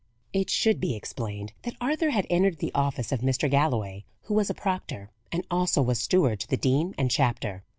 It 0.33 0.49
should 0.49 0.79
be 0.81 0.95
explained 0.95 1.53
that 1.61 1.75
Arthur 1.79 2.09
had 2.09 2.25
entered 2.27 2.57
the 2.57 2.71
office 2.73 3.11
of 3.11 3.19
Mr. 3.19 3.47
Galloway, 3.47 4.03
who 4.23 4.33
was 4.33 4.49
a 4.49 4.55
proctor, 4.55 5.11
and 5.31 5.45
also 5.51 5.79
was 5.83 5.99
steward 5.99 6.39
to 6.39 6.47
the 6.49 6.57
Dean 6.57 6.95
and 6.97 7.11
Chapter. 7.11 7.61